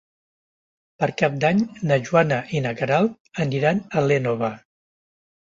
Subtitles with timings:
[1.03, 1.59] Per Cap d'Any
[1.91, 4.51] na Joana i na Queralt aniran a l'Énova.